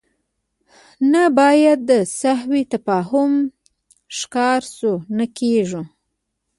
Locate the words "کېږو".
5.37-5.81